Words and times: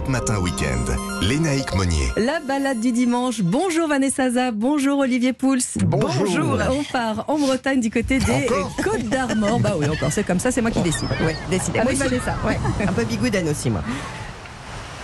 Europe 0.00 0.08
Matin 0.08 0.38
Week-end. 0.38 0.84
Lénaïque 1.20 1.74
Monnier. 1.74 2.08
La 2.16 2.40
balade 2.40 2.80
du 2.80 2.90
dimanche. 2.90 3.42
Bonjour 3.42 3.86
Vanessa 3.86 4.30
Zaza, 4.30 4.50
bonjour 4.50 5.00
Olivier 5.00 5.34
Pouls. 5.34 5.58
Bonjour. 5.84 6.58
On 6.70 6.82
part 6.84 7.24
en 7.28 7.38
Bretagne 7.38 7.80
du 7.80 7.90
côté 7.90 8.18
des 8.18 8.46
Encore 8.46 8.74
Côtes 8.82 9.08
d'Armor. 9.10 9.60
Bah 9.60 9.74
oui, 9.78 9.86
encore, 9.90 10.10
c'est 10.10 10.24
comme 10.24 10.38
ça, 10.38 10.50
c'est 10.50 10.62
moi 10.62 10.70
qui 10.70 10.80
décide. 10.80 11.08
Ouais, 11.22 11.36
décidez. 11.50 11.80
Avec 11.80 11.98
Moi. 11.98 12.06
Vanessa. 12.06 12.34
Ouais, 12.46 12.58
un 12.88 12.92
peu 12.92 13.04
bigoudane 13.04 13.48
aussi, 13.48 13.68
moi. 13.68 13.82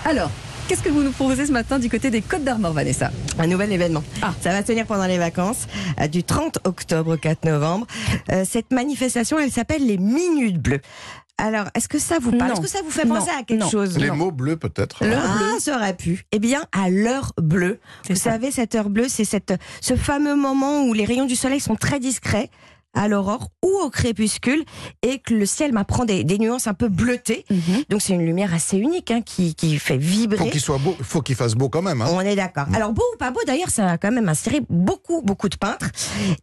Alors, 0.07 0.31
qu'est-ce 0.67 0.83
que 0.83 0.89
vous 0.89 1.03
nous 1.03 1.13
proposez 1.13 1.45
ce 1.45 1.53
matin 1.53 1.79
du 1.79 1.91
côté 1.91 2.11
des 2.11 2.23
Côtes 2.23 2.45
d'Armor, 2.45 2.73
Vanessa? 2.73 3.11
Un 3.39 3.49
nouvel 3.49 3.73
événement. 3.73 4.03
Ah. 4.23 4.33
Ça 4.41 4.51
va 4.51 4.63
se 4.63 4.67
tenir 4.67 4.87
pendant 4.87 5.07
les 5.07 5.19
vacances, 5.19 5.67
euh, 6.01 6.07
du 6.07 6.25
30 6.25 6.61
octobre 6.65 7.15
au 7.15 7.19
4 7.19 7.45
novembre. 7.45 7.87
Euh, 8.33 8.45
cette 8.49 8.71
manifestation, 8.71 9.39
elle 9.39 9.51
s'appelle 9.51 9.87
les 9.87 9.99
Minutes 9.99 10.59
Bleues. 10.59 10.81
Alors, 11.39 11.67
est-ce 11.75 11.89
que 11.89 11.99
ça 11.99 12.19
vous 12.19 12.33
parle? 12.33 12.53
Est-ce 12.53 12.61
que 12.63 12.67
ça 12.69 12.81
vous 12.83 12.91
fait 12.91 13.07
penser 13.07 13.31
Non. 13.31 13.39
à 13.41 13.43
quelque 13.43 13.61
Non. 13.61 13.69
chose? 13.71 13.99
Les 13.99 14.11
mots 14.11 14.31
bleus 14.33 14.57
peut-être. 14.57 15.05
L'heure 15.05 15.23
ah, 15.23 15.39
bleue. 15.39 15.61
ça 15.61 15.77
aurait 15.77 15.95
pu. 15.97 16.25
Eh 16.33 16.39
bien, 16.39 16.63
à 16.73 16.89
l'heure 16.89 17.33
bleue. 17.41 17.79
Vous 18.09 18.15
ça. 18.17 18.31
savez, 18.33 18.51
cette 18.51 18.75
heure 18.75 18.89
bleue, 18.89 19.09
c'est 19.09 19.25
cette, 19.27 19.53
ce 19.83 19.97
fameux 19.97 20.35
moment 20.35 20.85
où 20.85 20.95
les 20.95 21.05
rayons 21.05 21.27
du 21.27 21.37
soleil 21.37 21.61
sont 21.61 21.77
très 21.77 22.01
discrets 22.01 22.51
à 22.97 23.07
l'aurore 23.09 23.51
ou 23.65 23.69
au 23.85 23.91
crépuscule 23.91 24.65
et 25.03 25.19
que 25.21 25.35
le 25.35 25.47
ciel 25.47 25.73
m'apprend 25.73 26.05
des, 26.05 26.25
des 26.25 26.39
nuances 26.39 26.67
un 26.67 26.75
peu 26.75 26.89
bleutées. 26.89 27.45
Mhm. 27.51 27.85
Donc 27.91 28.03
c'est 28.03 28.15
une 28.15 28.25
lumière 28.27 28.53
assez 28.53 28.77
unique 28.79 29.11
hein, 29.13 29.21
qui, 29.23 29.55
qui 29.55 29.79
fait 29.79 29.97
vibrer. 29.99 30.39
Faut 30.39 30.47
qu'il 30.51 30.61
soit 30.61 30.79
beau, 30.79 30.97
faut 31.03 31.23
qu'il 31.23 31.37
fasse 31.37 31.55
beau 31.55 31.69
quand 31.69 31.83
même. 31.83 32.03
Hein. 32.03 32.09
On 32.11 32.21
est 32.21 32.35
d'accord. 32.37 32.67
Alors 32.75 32.93
beau 32.93 33.05
ou 33.15 33.17
pas 33.19 33.31
beau, 33.31 33.41
d'ailleurs, 33.47 33.71
ça 33.71 33.89
a 33.91 33.99
quand 33.99 34.11
même 34.11 34.29
inspiré 34.29 34.63
beaucoup, 34.69 35.23
beaucoup 35.23 35.49
de 35.49 35.57
peintres. 35.57 35.91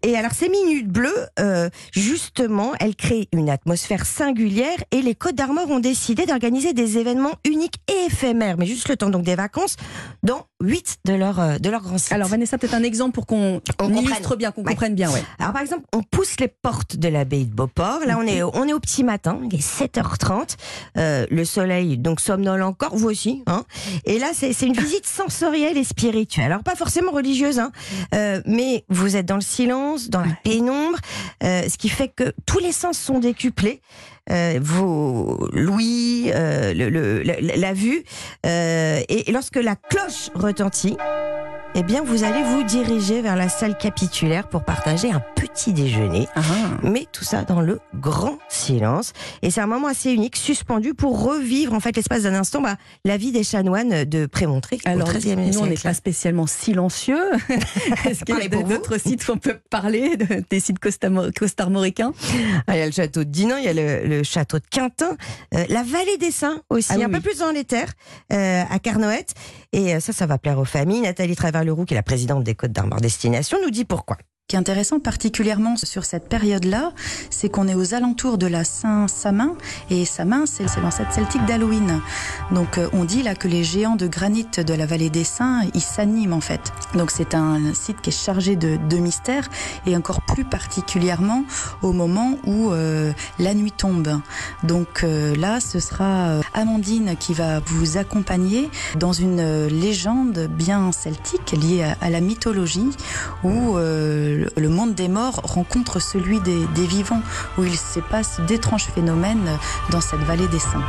Et 0.03 0.15
alors 0.15 0.31
ces 0.31 0.47
minutes 0.47 0.87
bleues, 0.87 1.27
euh, 1.39 1.69
justement, 1.91 2.71
elles 2.79 2.95
créent 2.95 3.27
une 3.33 3.49
atmosphère 3.49 4.05
singulière 4.05 4.77
et 4.91 5.01
les 5.01 5.15
Côtes 5.15 5.35
d'Armor 5.35 5.69
ont 5.71 5.79
décidé 5.79 6.25
d'organiser 6.25 6.73
des 6.73 6.97
événements 6.97 7.33
uniques 7.45 7.75
et 7.87 8.05
éphémères, 8.07 8.57
mais 8.57 8.65
juste 8.65 8.89
le 8.89 8.97
temps 8.97 9.09
donc 9.09 9.23
des 9.23 9.35
vacances, 9.35 9.75
dans 10.21 10.45
huit 10.61 10.97
de 11.05 11.13
leurs 11.13 11.39
euh, 11.39 11.57
de 11.57 11.69
leurs 11.69 11.81
grands 11.81 11.97
sites. 11.97 12.11
Alors 12.11 12.27
Vanessa, 12.27 12.57
peut-être 12.57 12.73
un 12.75 12.83
exemple 12.83 13.13
pour 13.13 13.25
qu'on 13.25 13.61
On 13.81 13.89
illustre 13.89 14.17
comprenne. 14.21 14.37
bien, 14.37 14.51
qu'on 14.51 14.61
Ouais. 14.63 14.69
comprenne 14.71 14.95
bien, 14.95 15.11
ouais. 15.11 15.23
Alors 15.39 15.53
par 15.53 15.61
exemple, 15.61 15.83
on 15.93 16.03
pousse 16.03 16.37
les 16.43 16.49
portes 16.49 16.97
de 16.97 17.07
l'abbaye 17.07 17.45
de 17.45 17.53
Beauport. 17.53 17.99
Là, 18.05 18.17
on 18.19 18.27
est, 18.27 18.43
on 18.43 18.67
est 18.67 18.73
au 18.73 18.79
petit 18.81 19.03
matin, 19.05 19.39
il 19.49 19.55
est 19.55 19.61
7h30. 19.65 20.57
Euh, 20.97 21.25
le 21.31 21.45
soleil 21.45 21.97
donc 21.97 22.19
somnole 22.19 22.61
encore, 22.63 22.95
vous 22.97 23.07
aussi. 23.09 23.43
Hein 23.47 23.63
et 24.05 24.19
là, 24.19 24.31
c'est 24.33 24.49
une 24.61 24.73
visite 24.73 25.05
sensorielle 25.21 25.77
et 25.77 25.85
spirituelle. 25.85 26.47
Alors 26.51 26.63
pas 26.63 26.75
forcément 26.75 27.11
religieuse, 27.11 27.59
hein, 27.59 27.71
euh, 28.13 28.41
mais 28.45 28.83
vous 28.89 29.15
êtes 29.15 29.25
dans 29.25 29.35
le 29.35 29.41
silence, 29.41 30.09
dans 30.09 30.19
la 30.19 30.33
pénombre, 30.43 30.97
euh, 31.43 31.61
ce 31.69 31.77
qui 31.77 31.87
fait 31.87 32.09
que 32.09 32.33
tous 32.45 32.59
les 32.59 32.73
sens 32.73 32.97
sont 32.97 33.19
décuplés. 33.19 33.79
Euh, 34.29 34.59
vos 34.61 35.47
l'ouïe, 35.53 36.31
euh, 36.35 36.73
le, 36.73 36.89
le- 36.89 37.23
la, 37.23 37.35
la 37.39 37.73
vue, 37.73 38.03
euh, 38.45 38.99
et, 39.07 39.29
et 39.29 39.31
lorsque 39.31 39.55
la 39.57 39.75
cloche 39.77 40.29
retentit, 40.35 40.97
eh 41.75 41.83
bien, 41.83 42.03
vous 42.03 42.23
allez 42.23 42.43
vous 42.43 42.63
diriger 42.63 43.21
vers 43.21 43.35
la 43.35 43.49
salle 43.49 43.77
capitulaire 43.77 44.47
pour 44.47 44.63
partager 44.63 45.11
un 45.11 45.21
petit 45.47 45.73
déjeuner. 45.73 46.27
Ah. 46.35 46.41
Mais 46.83 47.05
tout 47.11 47.23
ça 47.25 47.43
dans 47.43 47.59
le 47.61 47.79
grand 47.95 48.37
silence. 48.49 49.11
Et 49.41 49.51
c'est 49.51 49.59
un 49.61 49.67
moment 49.67 49.87
assez 49.87 50.11
unique, 50.11 50.35
suspendu 50.37 50.93
pour 50.93 51.21
revivre, 51.21 51.73
en 51.73 51.79
fait, 51.79 51.95
l'espace 51.95 52.23
d'un 52.23 52.33
instant, 52.33 52.61
bah, 52.61 52.77
la 53.03 53.17
vie 53.17 53.31
des 53.31 53.43
chanoines 53.43 54.05
de 54.05 54.25
Prémontré 54.25 54.77
au 54.85 54.89
Alors, 54.89 55.09
XIIIe 55.09 55.35
nous, 55.35 55.59
on 55.59 55.65
n'est 55.65 55.75
pas 55.75 55.93
spécialement 55.93 56.47
silencieux. 56.47 57.19
Est-ce 58.05 58.23
qu'il 58.23 58.37
y 58.37 58.41
a 58.41 58.47
d'autres 58.63 58.97
sites 58.97 59.27
où 59.27 59.33
on 59.33 59.37
peut 59.37 59.59
parler, 59.69 60.15
de- 60.17 60.43
des 60.49 60.59
sites 60.59 60.79
costarmoricains? 60.79 62.13
Ah, 62.67 62.75
il 62.77 62.79
y 62.79 62.81
a 62.81 62.85
le 62.85 62.91
château 62.91 63.23
de 63.23 63.29
Dinan, 63.29 63.57
il 63.57 63.65
y 63.65 63.67
a 63.67 63.73
le, 63.73 64.07
le 64.07 64.23
château 64.23 64.59
de 64.59 64.65
Quintin, 64.69 65.17
euh, 65.53 65.65
la 65.69 65.83
vallée 65.83 66.17
des 66.17 66.31
Saints 66.31 66.61
aussi, 66.69 66.89
Ah 66.91 66.95
oui, 66.97 67.03
un 67.03 67.09
peu 67.09 67.19
plus 67.19 67.39
dans 67.39 67.51
les 67.51 67.63
terres, 67.65 67.91
euh, 68.31 68.63
à 68.69 68.79
Carnoët. 68.79 69.33
Et 69.73 69.95
euh, 69.95 69.99
ça, 69.99 70.13
ça 70.13 70.25
va 70.25 70.37
plaire 70.37 70.59
aux 70.59 70.65
familles. 70.65 71.01
Nathalie 71.01 71.35
Travers-Leroux, 71.35 71.85
qui 71.85 71.93
est 71.93 71.97
la 71.97 72.03
présidente 72.03 72.43
des 72.43 72.55
Côtes 72.55 72.71
d'Armor 72.71 73.01
Destination, 73.01 73.57
nous 73.63 73.71
dit 73.71 73.85
pourquoi. 73.85 74.17
Intéressant 74.55 74.99
particulièrement 74.99 75.75
sur 75.77 76.05
cette 76.05 76.29
période-là, 76.29 76.91
c'est 77.29 77.49
qu'on 77.49 77.67
est 77.67 77.73
aux 77.73 77.93
alentours 77.93 78.37
de 78.37 78.47
la 78.47 78.63
Saint-Samin, 78.63 79.55
et 79.89 80.05
Samin, 80.05 80.45
c'est 80.45 80.65
l'ancêtre 80.81 81.11
celtique 81.13 81.43
d'Halloween. 81.45 81.99
Donc 82.51 82.77
euh, 82.77 82.87
on 82.93 83.03
dit 83.03 83.23
là 83.23 83.35
que 83.35 83.47
les 83.47 83.63
géants 83.63 83.95
de 83.95 84.07
granit 84.07 84.47
de 84.55 84.73
la 84.73 84.85
vallée 84.85 85.09
des 85.09 85.23
Saints, 85.23 85.61
ils 85.73 85.81
s'animent 85.81 86.33
en 86.33 86.41
fait. 86.41 86.71
Donc 86.95 87.11
c'est 87.11 87.33
un 87.33 87.73
site 87.73 87.99
qui 88.01 88.11
est 88.11 88.25
chargé 88.25 88.55
de, 88.55 88.77
de 88.89 88.97
mystères, 88.97 89.49
et 89.85 89.97
encore 89.97 90.21
plus 90.21 90.45
particulièrement 90.45 91.43
au 91.81 91.91
moment 91.91 92.37
où 92.45 92.71
euh, 92.71 93.11
la 93.39 93.53
nuit 93.53 93.71
tombe. 93.71 94.19
Donc 94.63 95.03
euh, 95.03 95.35
là, 95.35 95.59
ce 95.59 95.79
sera 95.79 96.41
Amandine 96.53 97.15
qui 97.19 97.33
va 97.33 97.59
vous 97.59 97.97
accompagner 97.97 98.69
dans 98.97 99.13
une 99.13 99.67
légende 99.67 100.47
bien 100.47 100.91
celtique 100.91 101.51
liée 101.51 101.83
à, 101.83 101.97
à 102.05 102.09
la 102.09 102.21
mythologie, 102.21 102.91
où 103.43 103.77
euh, 103.77 104.42
le 104.57 104.69
monde 104.69 104.93
des 104.95 105.07
morts 105.07 105.41
rencontre 105.43 105.99
celui 106.01 106.39
des, 106.41 106.65
des 106.75 106.85
vivants, 106.87 107.21
où 107.57 107.63
il 107.63 107.77
se 107.77 107.99
passe 107.99 108.39
d'étranges 108.47 108.85
phénomènes 108.85 109.57
dans 109.91 110.01
cette 110.01 110.21
vallée 110.21 110.47
des 110.47 110.59
saints. 110.59 110.83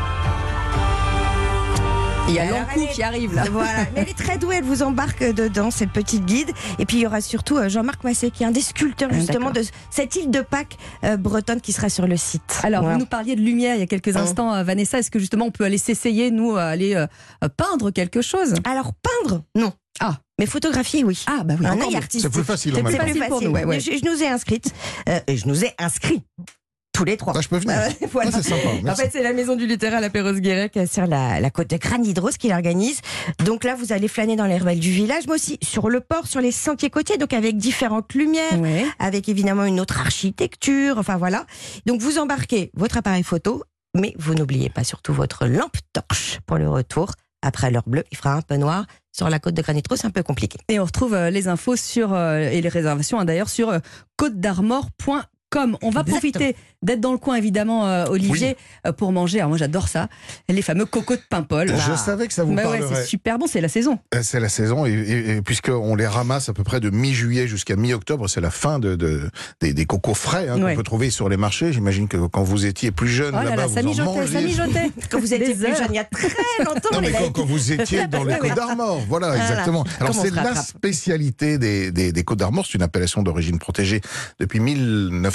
Il 2.26 2.34
y 2.34 2.38
a 2.38 2.44
est- 2.46 2.92
qui 2.94 3.02
arrive 3.02 3.34
là. 3.34 3.44
Voilà. 3.52 3.84
Mais 3.94 4.00
elle 4.00 4.08
est 4.08 4.16
très 4.16 4.38
douée, 4.38 4.56
elle 4.56 4.64
vous 4.64 4.82
embarque 4.82 5.22
dedans, 5.22 5.70
cette 5.70 5.90
petite 5.90 6.24
guide. 6.24 6.50
Et 6.78 6.86
puis 6.86 6.96
il 6.96 7.00
y 7.02 7.06
aura 7.06 7.20
surtout 7.20 7.58
euh, 7.58 7.68
Jean-Marc 7.68 8.02
Massé, 8.02 8.30
qui 8.30 8.44
est 8.44 8.46
un 8.46 8.50
des 8.50 8.62
sculpteurs 8.62 9.10
Ah, 9.12 9.14
justement 9.14 9.50
de 9.50 9.60
cette 9.90 10.16
île 10.16 10.30
de 10.30 10.40
Pâques 10.40 10.78
euh, 11.04 11.18
bretonne 11.18 11.60
qui 11.60 11.72
sera 11.74 11.90
sur 11.90 12.06
le 12.06 12.16
site. 12.16 12.60
Alors, 12.62 12.80
Voilà. 12.80 12.96
vous 12.96 13.00
nous 13.00 13.06
parliez 13.08 13.36
de 13.36 13.42
lumière 13.42 13.74
il 13.76 13.80
y 13.80 13.82
a 13.82 13.86
quelques 13.86 14.16
Hein. 14.16 14.22
instants, 14.22 14.54
euh, 14.54 14.62
Vanessa. 14.64 14.98
Est-ce 14.98 15.10
que 15.10 15.18
justement 15.18 15.44
on 15.44 15.50
peut 15.50 15.64
aller 15.64 15.76
s'essayer, 15.78 16.30
nous, 16.30 16.56
à 16.56 16.64
aller 16.64 16.94
euh, 16.94 17.06
euh, 17.44 17.48
peindre 17.54 17.90
quelque 17.90 18.22
chose? 18.22 18.54
Alors 18.64 18.92
peindre, 18.94 19.42
non. 19.54 19.74
Ah. 20.00 20.16
Mais 20.38 20.46
photographier, 20.46 21.04
oui. 21.04 21.22
Ah, 21.26 21.42
bah 21.44 21.54
oui, 21.58 21.66
un 21.66 21.74
encore 21.74 21.88
œil 21.88 21.96
artistique. 21.96 22.22
C'est 22.22 22.28
plus 22.30 22.44
facile 22.44 22.74
C'est 22.74 22.82
plus 22.82 22.96
facile 22.96 23.24
pour 23.28 23.40
nous, 23.42 23.50
ouais, 23.50 23.64
ouais. 23.64 23.78
Je, 23.80 23.92
je 23.92 24.04
nous 24.04 24.22
ai 24.22 24.26
inscrites. 24.28 24.72
Euh, 25.08 25.20
et 25.28 25.36
je 25.36 25.46
nous 25.46 25.64
ai 25.64 25.72
inscrits. 25.78 26.22
Tous 26.92 27.04
les 27.04 27.16
trois. 27.16 27.32
Ah, 27.36 27.40
je 27.40 27.48
peux 27.48 27.58
venir. 27.58 27.76
Euh, 27.76 28.06
voilà. 28.12 28.30
Ah, 28.32 28.40
c'est 28.42 28.50
sympa. 28.50 28.90
En 28.90 28.94
fait, 28.94 29.10
c'est 29.12 29.22
la 29.22 29.32
maison 29.32 29.56
du 29.56 29.66
littéral 29.66 30.02
à 30.04 30.10
Perros-Guirec 30.10 30.76
euh, 30.76 30.86
sur 30.86 31.06
la, 31.06 31.40
la 31.40 31.50
côte 31.50 31.68
de 31.70 31.76
Granidros 31.76 32.30
qui 32.38 32.48
l'organise. 32.48 33.00
Donc 33.44 33.64
là, 33.64 33.74
vous 33.74 33.92
allez 33.92 34.06
flâner 34.08 34.36
dans 34.36 34.46
les 34.46 34.58
ruelles 34.58 34.78
du 34.80 34.90
village, 34.90 35.24
mais 35.26 35.34
aussi 35.34 35.58
sur 35.62 35.88
le 35.88 36.00
port, 36.00 36.26
sur 36.28 36.40
les 36.40 36.52
sentiers 36.52 36.90
côtiers, 36.90 37.18
donc 37.18 37.32
avec 37.32 37.56
différentes 37.56 38.12
lumières, 38.14 38.60
Ouais. 38.60 38.84
avec 39.00 39.28
évidemment 39.28 39.64
une 39.64 39.80
autre 39.80 40.00
architecture. 40.00 40.98
Enfin 40.98 41.16
voilà. 41.16 41.46
Donc 41.86 42.00
vous 42.00 42.18
embarquez 42.18 42.70
votre 42.74 42.96
appareil 42.96 43.22
photo, 43.24 43.64
mais 43.96 44.14
vous 44.18 44.34
n'oubliez 44.34 44.68
pas 44.70 44.84
surtout 44.84 45.12
votre 45.12 45.46
lampe 45.46 45.76
torche 45.92 46.38
pour 46.46 46.58
le 46.58 46.68
retour. 46.68 47.12
Après 47.42 47.70
l'heure 47.72 47.88
bleue, 47.88 48.04
il 48.12 48.16
fera 48.16 48.34
un 48.34 48.42
peu 48.42 48.56
noir. 48.56 48.86
Sur 49.16 49.30
la 49.30 49.38
côte 49.38 49.54
de 49.54 49.62
Granitros, 49.62 49.96
c'est 49.96 50.08
un 50.08 50.10
peu 50.10 50.24
compliqué. 50.24 50.58
Et 50.68 50.80
on 50.80 50.84
retrouve 50.84 51.14
euh, 51.14 51.30
les 51.30 51.46
infos 51.46 51.76
sur 51.76 52.12
euh, 52.12 52.38
et 52.40 52.60
les 52.60 52.68
réservations 52.68 53.20
hein, 53.20 53.24
d'ailleurs 53.24 53.48
sur 53.48 53.68
euh, 53.68 53.78
côtedarmor.com. 55.54 55.78
On 55.82 55.90
va 55.90 56.00
Exactement. 56.00 56.04
profiter 56.32 56.56
d'être 56.82 57.00
dans 57.00 57.12
le 57.12 57.18
coin 57.18 57.36
évidemment, 57.36 57.86
euh, 57.86 58.04
Olivier, 58.08 58.56
euh, 58.86 58.92
pour 58.92 59.12
manger. 59.12 59.38
Alors 59.38 59.48
moi 59.50 59.58
j'adore 59.58 59.88
ça, 59.88 60.08
les 60.48 60.62
fameux 60.62 60.84
cocos 60.86 61.16
de 61.16 61.22
Paimpol. 61.28 61.68
Je 61.74 61.96
savais 61.96 62.26
que 62.26 62.32
ça 62.34 62.44
vous 62.44 62.54
Bah 62.54 62.62
ouais, 62.70 62.78
parlerait. 62.78 62.94
c'est 63.02 63.06
super 63.06 63.38
bon, 63.38 63.46
c'est 63.46 63.60
la 63.60 63.68
saison. 63.68 63.98
Euh, 64.14 64.20
C'est 64.22 64.40
la 64.40 64.48
saison, 64.48 64.84
et, 64.86 64.92
et- 64.92 65.30
et 65.36 65.42
puisqu'on 65.42 65.94
les 65.94 66.06
ramasse 66.06 66.48
à 66.48 66.52
peu 66.52 66.62
près 66.64 66.80
de 66.80 66.90
mi-juillet 66.90 67.46
jusqu'à 67.48 67.76
mi-octobre, 67.76 68.28
c'est 68.28 68.40
la 68.40 68.50
fin 68.50 68.78
de, 68.78 68.96
de- 68.96 69.30
des, 69.60 69.72
des 69.72 69.84
cocos 69.86 70.14
frais 70.14 70.48
hein, 70.48 70.60
Ouais. 70.62 70.72
qu'on 70.72 70.76
peut 70.78 70.82
trouver 70.82 71.10
sur 71.10 71.28
les 71.28 71.36
marchés. 71.36 71.72
J'imagine 71.72 72.08
que 72.08 72.16
quand 72.26 72.42
vous 72.42 72.66
étiez 72.66 72.90
plus 72.90 73.08
jeune 73.08 73.34
Oh 73.34 73.38
là 73.38 73.44
là-bas, 73.50 73.56
là, 73.56 73.66
vous 73.66 73.74
ça 73.74 73.80
en 73.80 73.84
mijotait, 73.84 74.04
mangiez. 74.20 74.32
ça 74.32 74.40
mijotait. 74.40 74.90
Quand 75.10 75.18
vous 75.20 75.34
étiez 75.34 75.54
plus 75.54 75.64
heures. 75.66 75.76
jeune, 75.76 75.86
il 75.90 75.96
y 75.96 75.98
a 75.98 76.04
très 76.04 76.28
longtemps, 76.64 76.88
Non, 76.92 77.00
mais 77.00 77.12
quand, 77.12 77.44
vous 77.44 77.72
étiez 77.72 78.06
dans 78.06 78.24
les. 78.24 78.34
Côtes 78.38 78.54
d'Armor, 78.54 79.00
voilà, 79.08 79.28
Voilà. 79.28 79.42
exactement. 79.42 79.84
Alors 80.00 80.14
c'est 80.14 80.30
la 80.34 80.54
spécialité 80.54 81.58
des, 81.58 81.90
des, 81.92 82.12
des 82.12 82.24
Côtes 82.24 82.38
d'Armor, 82.38 82.66
c'est 82.66 82.74
une 82.74 82.82
appellation 82.82 83.22
d'origine 83.22 83.58
protégée 83.58 84.00
depuis 84.40 84.60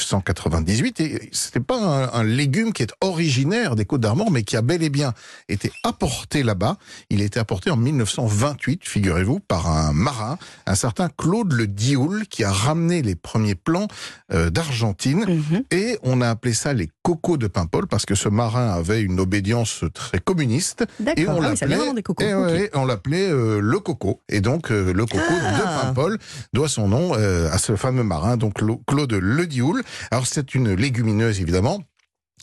1998 0.09 0.99
et 1.01 1.29
c'était 1.31 1.59
pas 1.59 1.77
un, 1.79 2.19
un 2.19 2.23
légume 2.23 2.73
qui 2.73 2.83
est 2.83 2.93
originaire 3.01 3.75
des 3.75 3.85
Côtes 3.85 4.01
d'Armor, 4.01 4.31
mais 4.31 4.43
qui 4.43 4.57
a 4.57 4.61
bel 4.61 4.81
et 4.83 4.89
bien 4.89 5.13
été 5.47 5.71
apporté 5.83 6.43
là-bas. 6.43 6.77
Il 7.09 7.21
a 7.21 7.25
été 7.25 7.39
apporté 7.39 7.69
en 7.69 7.77
1928, 7.77 8.81
figurez-vous, 8.87 9.39
par 9.39 9.67
un 9.69 9.93
marin, 9.93 10.37
un 10.65 10.75
certain 10.75 11.09
Claude 11.09 11.53
Le 11.53 11.67
Dioul, 11.67 12.25
qui 12.27 12.43
a 12.43 12.51
ramené 12.51 13.01
les 13.01 13.15
premiers 13.15 13.55
plants 13.55 13.87
euh, 14.33 14.49
d'Argentine. 14.49 15.25
Mhm. 15.27 15.63
Et 15.71 15.97
on 16.03 16.21
a 16.21 16.29
appelé 16.29 16.53
ça 16.53 16.73
les 16.73 16.89
cocos 17.03 17.37
de 17.37 17.47
Paimpol 17.47 17.87
parce 17.87 18.05
que 18.05 18.15
ce 18.15 18.29
marin 18.29 18.69
avait 18.71 19.01
une 19.01 19.19
obédience 19.19 19.83
très 19.93 20.19
communiste. 20.19 20.85
Et 21.17 21.27
on 21.27 21.41
ah 21.41 21.49
l'appelait, 21.49 21.75
et 22.19 22.33
Ok. 22.33 22.43
ouais, 22.45 22.69
on 22.73 22.85
l'appelait 22.85 23.29
euh, 23.29 23.59
le 23.61 23.79
coco. 23.79 24.21
Et 24.29 24.41
donc 24.41 24.71
euh, 24.71 24.93
le 24.93 25.05
coco 25.05 25.19
Ah. 25.29 25.57
de 25.59 25.63
Paimpol 25.87 26.17
doit 26.53 26.67
son 26.69 26.87
nom 26.87 27.11
euh, 27.15 27.49
à 27.51 27.57
ce 27.57 27.75
fameux 27.75 28.03
marin, 28.03 28.37
donc 28.37 28.55
Claude 28.87 29.13
Le 29.13 29.45
Dioul. 29.47 29.83
Alors 30.11 30.27
c'est 30.27 30.55
une 30.55 30.73
légumineuse 30.73 31.39
évidemment. 31.41 31.83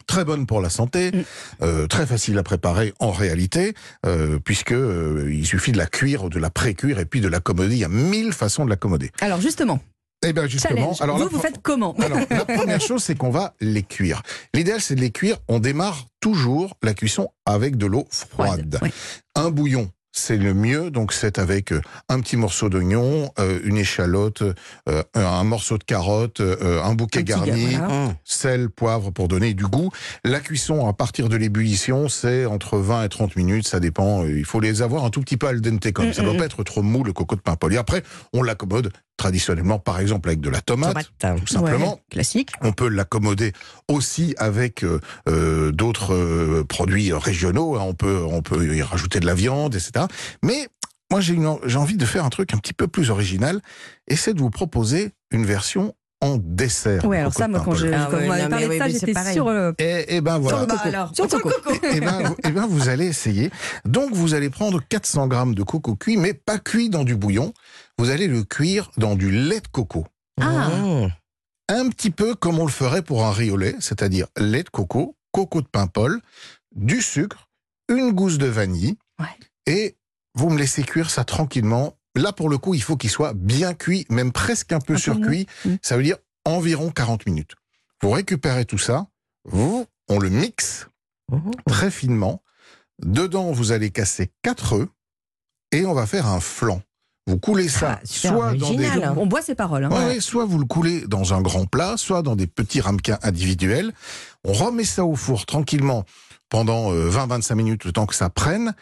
Très 0.06 0.25
bonne 0.25 0.47
pour 0.47 0.61
la 0.61 0.69
santé, 0.70 1.11
Mm. 1.11 1.23
euh, 1.62 1.87
très 1.87 2.06
facile 2.06 2.37
à 2.38 2.43
préparer 2.43 2.93
en 3.00 3.11
réalité, 3.11 3.75
euh, 4.05 4.38
puisque 4.38 4.73
euh, 4.73 5.29
il 5.32 5.47
suffit 5.47 5.73
de 5.73 5.79
la 5.79 5.87
cuire, 5.87 6.25
ou 6.25 6.29
de 6.29 6.38
la 6.38 6.50
pré-cuire 6.50 7.00
et 7.00 7.06
puis 7.06 7.20
de 7.20 7.29
l'accommoder. 7.29 7.75
Il 7.75 7.79
y 7.81 7.85
a 7.85 7.88
mille 7.88 8.32
façons 8.32 8.64
de 8.64 8.70
l'accommoder. 8.70 9.11
Alors 9.20 9.41
justement, 9.41 9.81
Eh 10.25 10.32
bien 10.32 10.47
justement, 10.47 10.76
Challenge. 10.94 11.00
alors 11.03 11.19
vous, 11.19 11.29
vous 11.31 11.41
faites 11.41 11.61
comment? 11.62 11.94
Alors, 11.94 12.19
la 12.31 12.44
première 12.44 12.81
chose, 12.81 13.03
c'est 13.03 13.14
qu'on 13.17 13.31
va 13.31 13.55
les 13.61 13.82
cuire. 13.82 14.23
L'idéal, 14.55 14.81
c'est 14.81 14.94
de 14.94 15.00
les 15.00 15.11
cuire. 15.11 15.38
On 15.49 15.58
démarre 15.61 16.06
toujours 16.20 16.76
la 16.82 16.94
cuisson 16.94 17.29
avec 17.47 17.76
de 17.76 17.87
l'eau 17.87 18.06
froide. 18.11 18.79
Ouais. 18.82 18.93
Un 19.35 19.50
bouillon, 19.50 19.91
c'est 20.19 20.37
le 20.37 20.55
mieux. 20.55 20.91
Donc, 20.91 21.13
c'est 21.13 21.39
avec 21.39 21.73
euh, 21.73 21.81
un 22.09 22.21
petit 22.21 22.37
morceau 22.37 22.69
d'oignon, 22.69 23.31
euh, 23.39 23.61
une 23.65 23.77
échalote, 23.77 24.43
euh, 24.89 25.03
un, 25.15 25.45
morceau 25.45 25.79
de 25.79 25.85
carotte, 25.85 26.41
euh, 26.41 26.83
un 26.83 26.95
bouquet 26.95 27.21
Un 27.21 27.23
garni, 27.23 27.73
gars, 27.73 27.79
voilà. 27.79 28.07
Mmh. 28.07 28.15
sel, 28.25 28.71
poivre 28.71 29.11
pour 29.11 29.29
donner 29.29 29.55
du 29.55 29.65
goût. 29.65 29.91
La 30.25 30.41
cuisson 30.41 30.89
à 30.89 30.93
partir 30.93 31.29
de 31.29 31.37
l'ébullition, 31.37 32.09
c'est 32.09 32.47
entre 32.47 32.79
20 32.79 33.05
et 33.05 33.09
30 33.09 33.37
minutes, 33.37 33.69
ça 33.69 33.81
dépend. 33.81 34.25
Il 34.25 34.45
faut 34.45 34.61
les 34.61 34.83
avoir 34.83 35.05
un 35.05 35.11
tout 35.11 35.21
petit 35.21 35.37
peu 35.37 35.47
al 35.47 35.61
dente 35.61 35.93
comme. 35.93 36.09
Mm, 36.09 36.13
ça 36.13 36.23
doit 36.23 36.35
mm, 36.35 36.39
pas 36.39 36.45
être 36.47 36.65
trop 36.65 36.83
mou 36.83 37.05
le 37.05 37.13
coco 37.13 37.37
de 37.37 37.41
pain 37.41 37.57
poli. 37.57 37.77
Après, 37.77 38.03
on 38.33 38.43
l'accommode 38.43 38.93
traditionnellement, 39.17 39.79
par 39.79 39.99
exemple 40.01 40.29
avec 40.29 40.41
de 40.41 40.51
la 40.51 40.61
tomate, 40.61 41.11
Tomate. 41.19 41.41
tout 41.41 41.53
simplement. 41.53 41.95
Ouais, 41.95 42.03
classique. 42.11 42.51
On 42.63 42.73
peut 42.73 42.89
l'accommoder 42.89 43.53
aussi 43.89 44.35
avec 44.39 44.85
euh, 44.85 45.01
euh, 45.29 45.73
d'autres 45.73 46.15
euh, 46.15 46.65
produits 46.65 47.13
régionaux. 47.13 47.77
hein. 47.77 47.83
On 47.83 47.95
peut, 47.95 48.23
on 48.29 48.43
peut 48.43 48.75
y 48.77 48.83
rajouter 48.83 49.21
de 49.21 49.27
la 49.27 49.35
viande, 49.35 49.75
etc. 49.75 50.07
Mais 50.43 50.69
moi, 51.11 51.21
j'ai 51.21 51.37
envie 51.77 51.97
de 51.97 52.05
faire 52.05 52.25
un 52.25 52.31
truc 52.31 52.53
un 52.53 52.59
petit 52.59 52.73
peu 52.73 52.89
plus 52.89 53.11
original, 53.11 53.61
et 54.09 54.17
c'est 54.17 54.35
de 54.35 54.41
vous 54.41 54.51
proposer 54.51 55.13
une 55.31 55.47
version 55.47 55.95
en 56.23 56.39
dessert. 56.39 57.05
Ouais, 57.05 57.19
alors 57.19 57.33
ça, 57.35 57.47
moi, 57.49 57.61
quand, 57.65 57.75
je. 57.75 57.89
Ah 57.89 58.09
quand 58.11 58.19
vous 58.19 58.27
m'avez 58.27 58.49
parlé 58.49 58.69
mais 58.69 58.75
de 58.77 58.79
ça, 58.81 58.87
oui, 58.87 58.93
j'étais 59.01 59.33
sur, 59.33 59.49
euh, 59.49 59.73
Et, 59.79 60.17
et 60.17 60.21
ben 60.21 60.35
sur 60.35 60.43
voilà. 60.43 60.61
le 60.61 60.67
coco. 60.67 60.77
Bah 60.77 60.83
alors, 60.89 61.15
Sur 61.15 61.25
le 61.25 61.29
sur 61.31 61.39
le 61.39 61.43
coco. 61.45 61.61
coco. 61.73 61.87
Eh 61.93 62.01
ben, 62.01 62.23
vous- 62.23 62.37
eh 62.45 62.51
ben, 62.51 62.67
vous 62.67 62.89
allez 62.89 63.07
essayer. 63.07 63.51
Donc, 63.85 64.13
vous 64.13 64.35
allez 64.35 64.49
prendre 64.51 64.81
400 64.89 65.27
grammes 65.29 65.55
de 65.55 65.63
coco 65.63 65.95
cuit, 65.95 66.17
mais 66.17 66.33
pas 66.35 66.59
cuit 66.59 66.89
dans 66.91 67.05
du 67.05 67.17
bouillon. 67.17 67.53
Vous 67.99 68.11
allez 68.11 68.29
le 68.29 68.45
cuire 68.45 68.91
dans 68.97 69.15
du 69.15 69.31
lait 69.31 69.61
de 69.61 69.69
coco. 69.69 70.07
Ah. 70.41 70.69
Mmh. 70.69 71.09
un 71.69 71.89
petit 71.89 72.11
peu 72.11 72.35
comme 72.35 72.59
on 72.59 72.67
le 72.67 72.71
ferait 72.73 73.03
pour 73.03 73.25
un 73.27 73.33
riz 73.33 73.51
au 73.51 73.57
lait, 73.57 73.75
c'est-à-dire 73.81 74.27
lait 74.39 74.63
de 74.63 74.69
coco, 74.69 75.17
coco 75.33 75.61
de 75.63 75.67
paimpol, 75.67 76.21
du 76.75 77.01
sucre, 77.03 77.49
une 77.89 78.13
gousse 78.13 78.39
de 78.39 78.47
vanille, 78.47 78.97
Ouais. 79.19 79.27
et 79.67 79.97
vous 80.35 80.51
me 80.51 80.59
laissez 80.59 80.83
cuire 80.83 81.09
ça 81.11 81.25
tranquillement. 81.25 81.95
Là, 82.17 82.33
pour 82.33 82.49
le 82.49 82.59
coup, 82.59 82.75
il 82.75 82.83
faut 82.83 82.97
qu'il 82.97 83.11
soit 83.11 83.35
bien 83.35 83.75
cuit, 83.75 84.07
même 84.09 84.33
presque 84.33 84.73
un 84.73 84.81
peu 84.81 84.97
surcuit. 84.97 85.47
Mm. 85.65 85.75
Ça 85.83 85.97
veut 85.97 86.03
dire 86.03 86.17
environ 86.45 86.91
40 86.91 87.27
minutes. 87.27 87.55
Vous 88.03 88.11
récupérez 88.11 88.65
tout 88.65 88.79
ça, 88.79 89.07
vous, 89.45 89.87
on 90.09 90.19
le 90.19 90.29
mixe 90.31 90.87
Mmh. 91.33 91.51
très 91.67 91.91
finement. 91.91 92.41
Dedans, 93.05 93.51
vous 93.51 93.73
allez 93.73 93.91
casser 93.91 94.31
quatre 94.43 94.75
œufs 94.75 94.89
et 95.73 95.85
on 95.85 95.93
va 95.93 96.07
faire 96.07 96.27
un 96.29 96.39
flan. 96.39 96.81
Vous 97.27 97.37
coulez 97.37 97.69
ça 97.69 97.99
Ah, 98.01 98.07
soit 98.07 98.53
dans 98.55 98.71
des 98.71 98.87
original. 98.87 99.15
On 99.19 99.27
boit 99.27 99.43
ses 99.43 99.57
paroles. 99.57 99.83
hein. 99.87 99.91
Ouais, 99.91 100.05
ouais, 100.07 100.21
soit 100.21 100.45
vous 100.45 100.61
le 100.61 100.67
coulez 100.67 101.01
dans 101.09 101.35
un 101.35 101.43
grand 101.43 101.67
plat, 101.67 101.97
soit 101.97 102.23
dans 102.23 102.37
des 102.37 102.47
petits 102.47 102.81
ramequins 102.81 103.19
individuels. 103.23 103.93
On 104.45 104.53
remet 104.53 104.85
ça 104.85 105.05
au 105.05 105.17
four 105.17 105.47
tranquillement 105.47 106.05
pendant 106.49 106.93
euh, 106.93 107.11
20-25 107.11 107.55
minutes, 107.57 107.85
le 107.85 107.91
temps 107.93 108.07
que 108.07 108.15
ça 108.15 108.31
prenne. 108.31 108.73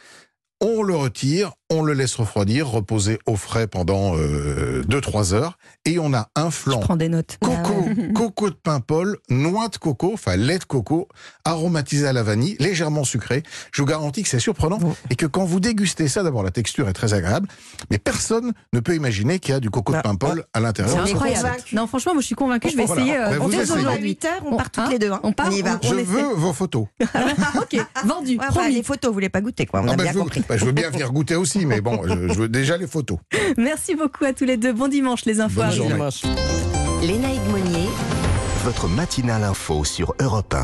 On 0.66 0.82
le 0.82 0.96
retire, 0.96 1.52
on 1.68 1.82
le 1.82 1.92
laisse 1.92 2.14
refroidir, 2.14 2.66
reposer 2.68 3.18
au 3.26 3.36
frais 3.36 3.66
pendant 3.66 4.14
2-3 4.16 5.34
heures, 5.34 5.58
et 5.84 5.98
on 5.98 6.14
a 6.14 6.28
un 6.36 6.46
Je 6.46 6.54
flan 6.56 6.80
prends 6.80 6.96
des 6.96 7.10
notes. 7.10 7.36
coco, 7.40 7.84
coco 8.14 8.48
de 8.48 8.54
Paimpol, 8.54 9.18
noix 9.28 9.68
de 9.68 9.76
coco, 9.76 10.12
enfin 10.14 10.36
lait 10.36 10.58
de 10.58 10.64
coco, 10.64 11.08
aromatisé 11.44 12.06
à 12.06 12.14
la 12.14 12.22
vanille, 12.22 12.56
légèrement 12.60 13.04
sucré. 13.04 13.42
Je 13.72 13.82
vous 13.82 13.86
garantis 13.86 14.22
que 14.22 14.28
c'est 14.30 14.38
surprenant 14.38 14.78
et 15.10 15.16
que 15.16 15.26
quand 15.26 15.44
vous 15.44 15.60
dégustez 15.60 16.08
ça, 16.08 16.22
d'abord 16.22 16.42
la 16.42 16.50
texture 16.50 16.88
est 16.88 16.94
très 16.94 17.12
agréable, 17.12 17.46
mais 17.90 17.98
personne 17.98 18.52
ne 18.72 18.80
peut 18.80 18.94
imaginer 18.94 19.38
qu'il 19.40 19.52
y 19.52 19.56
a 19.56 19.60
du 19.60 19.68
coco 19.68 19.92
de 19.92 19.98
Bah, 19.98 20.02
Paimpol 20.02 20.44
à 20.54 20.60
l'intérieur. 20.60 20.94
C'est 20.94 21.02
On 21.02 21.06
est 21.06 21.12
incroyable. 21.12 21.56
Non, 21.74 21.86
franchement, 21.86 22.14
moi, 22.14 22.22
je 22.22 22.26
suis 22.26 22.34
convaincue. 22.34 22.70
Je 22.70 22.76
vais 22.78 22.86
Voilà. 22.86 23.02
essayer. 23.02 23.16
euh, 23.18 23.38
On 23.40 23.50
ça 23.50 23.90
à 23.90 23.96
8 23.98 24.24
heures, 24.24 24.42
on 24.46 24.54
On- 24.54 24.56
part 24.56 24.70
toutes 24.70 24.84
hein 24.84 24.88
les 24.90 24.98
deux. 24.98 25.12
hein. 25.12 25.20
on 25.24 25.32
part, 25.32 25.52
y 25.52 25.60
va. 25.60 25.78
on- 25.82 25.86
Je 25.86 25.94
essaie. 25.94 26.02
veux 26.04 26.34
vos 26.34 26.52
photos. 26.54 26.86
ok, 27.00 27.76
vendu. 28.06 28.38
Ouais, 28.38 28.46
promis. 28.48 28.74
les 28.74 28.82
photos, 28.82 29.08
vous 29.10 29.14
voulez 29.14 29.28
pas 29.28 29.40
goûter, 29.42 29.66
quoi. 29.66 29.80
On 29.82 29.88
Ah 29.88 29.92
a 29.92 29.96
bah, 29.96 30.02
bien 30.04 30.12
je, 30.12 30.16
veux, 30.18 30.22
compris. 30.24 30.42
Bah, 30.54 30.58
je 30.60 30.64
veux 30.66 30.72
bien 30.72 30.88
venir 30.90 31.10
goûter 31.12 31.34
aussi, 31.34 31.66
mais 31.66 31.80
bon, 31.80 32.00
je, 32.04 32.28
je 32.32 32.38
veux 32.38 32.48
déjà 32.48 32.76
les 32.76 32.86
photos. 32.86 33.18
Merci 33.56 33.96
beaucoup 33.96 34.24
à 34.24 34.32
tous 34.32 34.44
les 34.44 34.56
deux. 34.56 34.72
Bon 34.72 34.86
dimanche, 34.88 35.24
les 35.24 35.40
infos 35.40 35.60
Bonne 35.62 35.72
journée. 35.72 35.94
Lénaïque 37.02 37.40
Monnier, 37.50 37.88
Votre 38.64 38.88
matinale 38.88 39.42
info 39.44 39.84
sur 39.84 40.14
Europe 40.20 40.54
1. 40.54 40.62